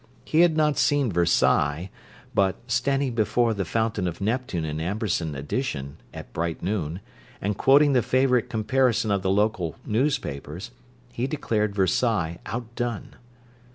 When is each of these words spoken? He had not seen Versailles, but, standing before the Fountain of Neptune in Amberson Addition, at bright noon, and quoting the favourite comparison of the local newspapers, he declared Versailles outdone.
He 0.25 0.39
had 0.39 0.57
not 0.57 0.79
seen 0.79 1.11
Versailles, 1.11 1.91
but, 2.33 2.55
standing 2.65 3.13
before 3.13 3.53
the 3.53 3.65
Fountain 3.65 4.07
of 4.07 4.19
Neptune 4.19 4.65
in 4.65 4.81
Amberson 4.81 5.35
Addition, 5.35 5.97
at 6.11 6.33
bright 6.33 6.63
noon, 6.63 7.01
and 7.39 7.55
quoting 7.55 7.93
the 7.93 8.01
favourite 8.01 8.49
comparison 8.49 9.11
of 9.11 9.21
the 9.21 9.29
local 9.29 9.75
newspapers, 9.85 10.71
he 11.13 11.27
declared 11.27 11.75
Versailles 11.75 12.39
outdone. 12.47 13.13